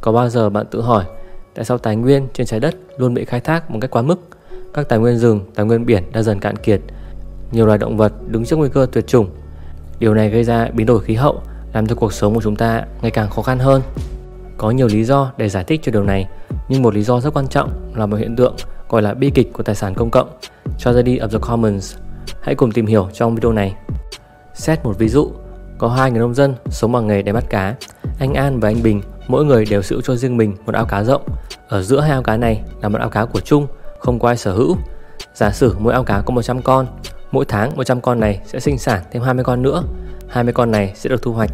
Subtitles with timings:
[0.00, 1.04] Có bao giờ bạn tự hỏi
[1.54, 4.20] tại sao tài nguyên trên trái đất luôn bị khai thác một cách quá mức?
[4.74, 6.80] Các tài nguyên rừng, tài nguyên biển đã dần cạn kiệt.
[7.52, 9.30] Nhiều loài động vật đứng trước nguy cơ tuyệt chủng.
[9.98, 11.42] Điều này gây ra biến đổi khí hậu,
[11.72, 13.82] làm cho cuộc sống của chúng ta ngày càng khó khăn hơn.
[14.56, 16.28] Có nhiều lý do để giải thích cho điều này,
[16.68, 18.54] nhưng một lý do rất quan trọng là một hiện tượng
[18.88, 20.28] gọi là bi kịch của tài sản công cộng,
[20.78, 21.96] Tragedy of the Commons.
[22.40, 23.74] Hãy cùng tìm hiểu trong video này.
[24.54, 25.30] Xét một ví dụ,
[25.78, 27.74] có hai người nông dân sống bằng nghề đánh bắt cá.
[28.18, 31.04] Anh An và anh Bình, mỗi người đều giữ cho riêng mình một ao cá
[31.04, 31.22] rộng.
[31.68, 33.66] Ở giữa hai ao cá này là một ao cá của chung,
[33.98, 34.76] không có ai sở hữu.
[35.34, 36.86] Giả sử mỗi ao cá có 100 con,
[37.32, 39.82] mỗi tháng 100 con này sẽ sinh sản thêm 20 con nữa.
[40.28, 41.50] 20 con này sẽ được thu hoạch.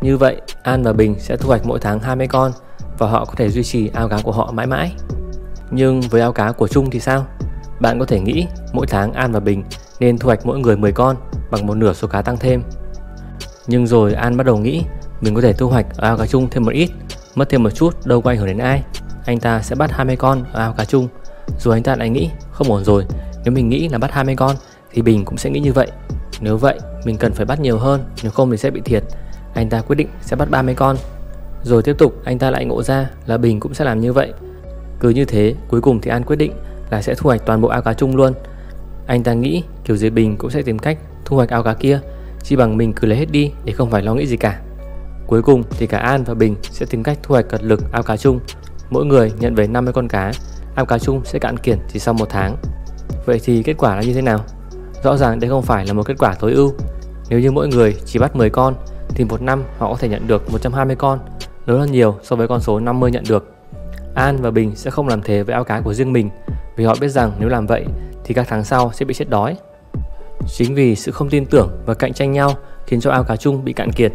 [0.00, 2.52] Như vậy, An và Bình sẽ thu hoạch mỗi tháng 20 con
[2.98, 4.92] và họ có thể duy trì ao cá của họ mãi mãi.
[5.70, 7.26] Nhưng với ao cá của chung thì sao?
[7.80, 9.64] Bạn có thể nghĩ mỗi tháng An và Bình
[10.00, 11.16] nên thu hoạch mỗi người 10 con
[11.50, 12.62] bằng một nửa số cá tăng thêm.
[13.66, 14.84] Nhưng rồi An bắt đầu nghĩ
[15.20, 16.90] mình có thể thu hoạch ở ao cá chung thêm một ít,
[17.34, 18.82] mất thêm một chút đâu có ảnh hưởng đến ai.
[19.26, 21.08] Anh ta sẽ bắt 20 con ở ao cá chung.
[21.58, 23.06] Rồi anh ta lại nghĩ không ổn rồi,
[23.44, 24.56] nếu mình nghĩ là bắt 20 con
[24.92, 25.88] thì Bình cũng sẽ nghĩ như vậy.
[26.40, 29.04] Nếu vậy, mình cần phải bắt nhiều hơn, nếu không thì sẽ bị thiệt.
[29.54, 30.96] Anh ta quyết định sẽ bắt 30 con.
[31.62, 34.32] Rồi tiếp tục anh ta lại ngộ ra là Bình cũng sẽ làm như vậy.
[35.00, 36.52] Cứ như thế, cuối cùng thì An quyết định
[36.90, 38.32] là sẽ thu hoạch toàn bộ ao cá chung luôn.
[39.06, 42.00] Anh ta nghĩ kiểu gì Bình cũng sẽ tìm cách thu hoạch ao cá kia,
[42.42, 44.60] chỉ bằng mình cứ lấy hết đi để không phải lo nghĩ gì cả.
[45.30, 48.02] Cuối cùng thì cả An và Bình sẽ tìm cách thu hoạch cật lực ao
[48.02, 48.40] cá chung.
[48.90, 50.32] Mỗi người nhận về 50 con cá,
[50.74, 52.56] ao cá chung sẽ cạn kiệt chỉ sau một tháng.
[53.26, 54.40] Vậy thì kết quả là như thế nào?
[55.02, 56.72] Rõ ràng đây không phải là một kết quả tối ưu.
[57.28, 58.74] Nếu như mỗi người chỉ bắt 10 con
[59.08, 61.18] thì một năm họ có thể nhận được 120 con,
[61.66, 63.54] lớn hơn nhiều so với con số 50 nhận được.
[64.14, 66.30] An và Bình sẽ không làm thế với ao cá của riêng mình
[66.76, 67.84] vì họ biết rằng nếu làm vậy
[68.24, 69.56] thì các tháng sau sẽ bị chết đói.
[70.46, 72.54] Chính vì sự không tin tưởng và cạnh tranh nhau
[72.86, 74.12] khiến cho ao cá chung bị cạn kiệt.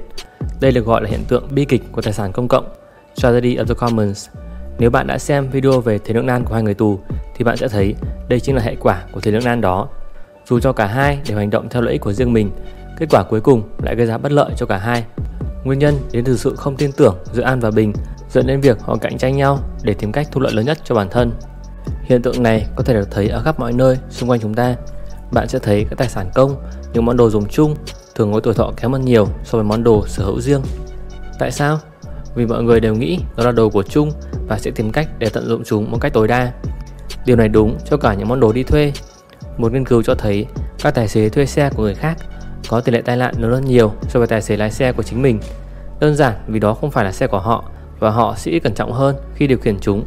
[0.59, 2.73] Đây được gọi là hiện tượng bi kịch của tài sản công cộng,
[3.16, 4.30] Tragedy of the Commons.
[4.80, 7.00] Nếu bạn đã xem video về thế lưỡng nan của hai người tù
[7.36, 7.95] thì bạn sẽ thấy
[8.30, 9.88] đây chính là hệ quả của thế lưỡng nan đó.
[10.45, 12.52] Dù cho cả hai đều hành động theo lợi ích của riêng mình,
[12.97, 15.06] kết quả cuối cùng lại gây ra bất lợi cho cả hai.
[15.63, 17.94] Nguyên nhân đến từ sự không tin tưởng giữa An và Bình
[18.29, 20.96] dẫn đến việc họ cạnh tranh nhau để tìm cách thu lợi lớn nhất cho
[20.96, 21.31] bản thân.
[22.03, 24.75] Hiện tượng này có thể được thấy ở khắp mọi nơi xung quanh chúng ta.
[25.31, 26.56] Bạn sẽ thấy các tài sản công,
[26.94, 27.75] những món đồ dùng chung
[28.16, 30.62] thường có tuổi thọ kém hơn nhiều so với món đồ sở hữu riêng.
[31.40, 31.80] Tại sao?
[32.36, 34.12] Vì mọi người đều nghĩ đó là đồ của chung
[34.48, 36.52] và sẽ tìm cách để tận dụng chúng một cách tối đa.
[37.26, 38.94] Điều này đúng cho cả những món đồ đi thuê.
[39.58, 40.46] Một nghiên cứu cho thấy
[40.84, 42.18] các tài xế thuê xe của người khác
[42.70, 45.03] có tỷ lệ tai nạn lớn hơn nhiều so với tài xế lái xe của
[45.03, 45.40] chính mình.
[46.00, 47.64] Đơn giản vì đó không phải là xe của họ
[48.00, 50.03] và họ sẽ cẩn trọng hơn khi điều khiển chúng.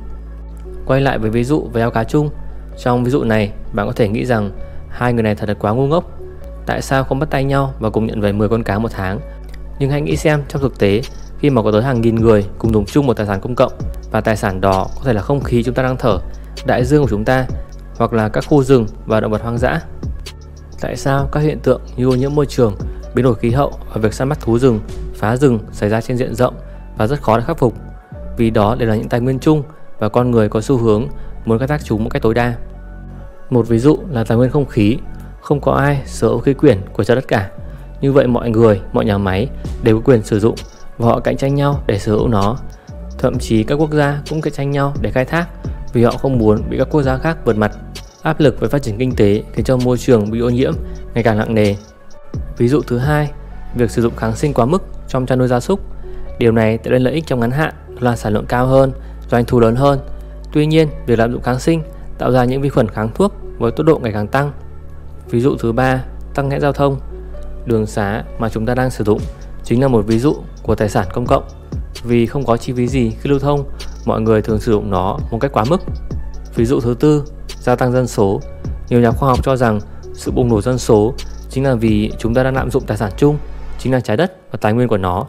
[0.86, 2.30] Quay lại với ví dụ về ao cá chung.
[2.78, 4.50] Trong ví dụ này, bạn có thể nghĩ rằng
[4.88, 6.17] hai người này thật là quá ngu ngốc.
[6.68, 9.20] Tại sao không bắt tay nhau và cùng nhận về 10 con cá một tháng?
[9.78, 11.02] Nhưng hãy nghĩ xem trong thực tế,
[11.38, 13.72] khi mà có tới hàng nghìn người cùng dùng chung một tài sản công cộng
[14.10, 16.18] và tài sản đó có thể là không khí chúng ta đang thở,
[16.66, 17.46] đại dương của chúng ta
[17.96, 19.80] hoặc là các khu rừng và động vật hoang dã.
[20.80, 22.76] Tại sao các hiện tượng như ô nhiễm môi trường,
[23.14, 24.80] biến đổi khí hậu và việc săn bắt thú rừng,
[25.14, 26.54] phá rừng xảy ra trên diện rộng
[26.98, 27.74] và rất khó để khắc phục?
[28.36, 29.62] Vì đó đều là những tài nguyên chung
[29.98, 31.08] và con người có xu hướng
[31.44, 32.54] muốn khai thác chúng một cách tối đa.
[33.50, 34.98] Một ví dụ là tài nguyên không khí,
[35.48, 37.50] không có ai sở hữu khí quyển của trái đất cả.
[38.00, 39.48] Như vậy mọi người, mọi nhà máy
[39.82, 40.54] đều có quyền sử dụng
[40.98, 42.56] và họ cạnh tranh nhau để sở hữu nó.
[43.18, 45.48] Thậm chí các quốc gia cũng cạnh tranh nhau để khai thác
[45.92, 47.72] vì họ không muốn bị các quốc gia khác vượt mặt.
[48.22, 50.72] Áp lực về phát triển kinh tế khiến cho môi trường bị ô nhiễm
[51.14, 51.74] ngày càng nặng nề.
[52.56, 53.30] Ví dụ thứ hai,
[53.74, 55.80] việc sử dụng kháng sinh quá mức trong chăn nuôi gia súc.
[56.38, 58.92] Điều này tạo nên lợi ích trong ngắn hạn là sản lượng cao hơn
[59.30, 59.98] doanh thu lớn hơn.
[60.52, 61.82] Tuy nhiên, việc lạm dụng kháng sinh
[62.18, 64.52] tạo ra những vi khuẩn kháng thuốc với tốc độ ngày càng tăng.
[65.30, 66.96] Ví dụ thứ ba, tăng nghẽn giao thông.
[67.66, 69.20] Đường xá mà chúng ta đang sử dụng
[69.64, 71.44] chính là một ví dụ của tài sản công cộng.
[72.04, 73.64] Vì không có chi phí gì khi lưu thông,
[74.04, 75.80] mọi người thường sử dụng nó một cách quá mức.
[76.54, 77.24] Ví dụ thứ tư,
[77.60, 78.40] gia tăng dân số.
[78.88, 79.80] Nhiều nhà khoa học cho rằng
[80.14, 81.14] sự bùng nổ dân số
[81.50, 83.38] chính là vì chúng ta đang lạm dụng tài sản chung,
[83.78, 85.26] chính là trái đất và tài nguyên của nó.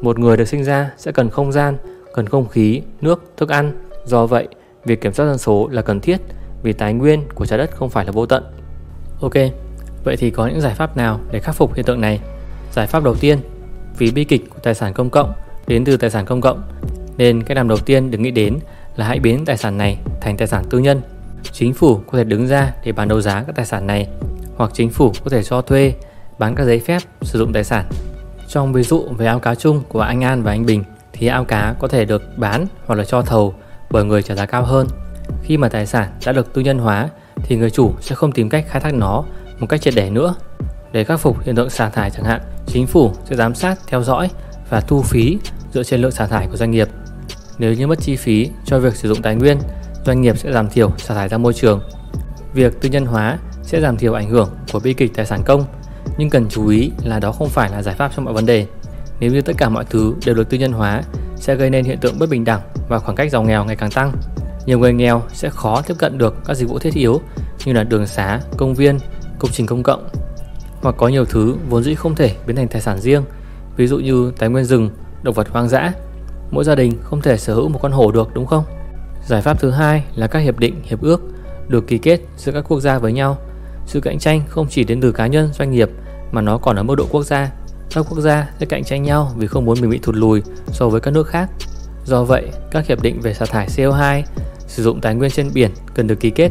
[0.00, 1.76] Một người được sinh ra sẽ cần không gian
[2.14, 3.72] cần không khí, nước, thức ăn.
[4.04, 4.48] Do vậy,
[4.84, 6.20] việc kiểm soát dân số là cần thiết
[6.62, 8.44] vì tài nguyên của trái đất không phải là vô tận.
[9.20, 9.34] Ok,
[10.04, 12.20] vậy thì có những giải pháp nào để khắc phục hiện tượng này?
[12.72, 13.38] Giải pháp đầu tiên,
[13.98, 15.32] vì bi kịch của tài sản công cộng
[15.66, 16.62] đến từ tài sản công cộng,
[17.16, 18.58] nên cái làm đầu tiên được nghĩ đến
[18.96, 21.02] là hãy biến tài sản này thành tài sản tư nhân.
[21.52, 24.08] Chính phủ có thể đứng ra để bán đấu giá các tài sản này,
[24.56, 25.94] hoặc chính phủ có thể cho thuê,
[26.38, 27.84] bán các giấy phép sử dụng tài sản.
[28.48, 31.44] Trong ví dụ về ao cá chung của anh An và anh Bình, thì ao
[31.44, 33.54] cá có thể được bán hoặc là cho thầu
[33.90, 34.86] bởi người trả giá cao hơn.
[35.42, 37.08] Khi mà tài sản đã được tư nhân hóa
[37.44, 39.24] thì người chủ sẽ không tìm cách khai thác nó
[39.58, 40.34] một cách triệt để nữa.
[40.92, 44.02] Để khắc phục hiện tượng xả thải chẳng hạn, chính phủ sẽ giám sát, theo
[44.02, 44.30] dõi
[44.70, 45.38] và thu phí
[45.72, 46.88] dựa trên lượng xả thải của doanh nghiệp.
[47.58, 49.58] Nếu như mất chi phí cho việc sử dụng tài nguyên,
[50.06, 51.80] doanh nghiệp sẽ giảm thiểu xả thải ra môi trường.
[52.54, 55.64] Việc tư nhân hóa sẽ giảm thiểu ảnh hưởng của bi kịch tài sản công,
[56.18, 58.66] nhưng cần chú ý là đó không phải là giải pháp cho mọi vấn đề.
[59.20, 61.02] Nếu như tất cả mọi thứ đều được tư nhân hóa
[61.36, 63.90] sẽ gây nên hiện tượng bất bình đẳng và khoảng cách giàu nghèo ngày càng
[63.90, 64.12] tăng.
[64.66, 67.20] Nhiều người nghèo sẽ khó tiếp cận được các dịch vụ thiết yếu
[67.64, 68.98] như là đường xá, công viên,
[69.38, 70.08] công trình công cộng
[70.82, 73.24] hoặc có nhiều thứ vốn dĩ không thể biến thành tài sản riêng,
[73.76, 74.90] ví dụ như tài nguyên rừng,
[75.22, 75.92] động vật hoang dã.
[76.50, 78.64] Mỗi gia đình không thể sở hữu một con hổ được đúng không?
[79.26, 81.20] Giải pháp thứ hai là các hiệp định, hiệp ước
[81.68, 83.38] được ký kết giữa các quốc gia với nhau.
[83.86, 85.90] Sự cạnh tranh không chỉ đến từ cá nhân, doanh nghiệp
[86.32, 87.50] mà nó còn ở mức độ quốc gia.
[87.94, 90.88] Các quốc gia sẽ cạnh tranh nhau vì không muốn mình bị thụt lùi so
[90.88, 91.50] với các nước khác.
[92.06, 94.22] Do vậy, các hiệp định về xả thải CO2,
[94.66, 96.50] sử dụng tài nguyên trên biển cần được ký kết.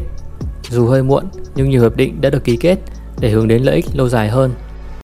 [0.70, 1.24] Dù hơi muộn,
[1.54, 2.78] nhưng nhiều hiệp định đã được ký kết
[3.20, 4.50] để hướng đến lợi ích lâu dài hơn